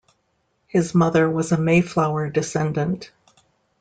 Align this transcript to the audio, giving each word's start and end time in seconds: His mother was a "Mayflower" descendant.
His 0.65 0.95
mother 0.95 1.29
was 1.29 1.51
a 1.51 1.59
"Mayflower" 1.59 2.31
descendant. 2.31 3.11